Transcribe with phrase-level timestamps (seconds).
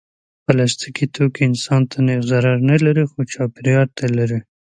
[0.45, 4.39] پلاستيکي توکي انسان ته نېغ ضرر نه لري، خو چاپېریال ته لري.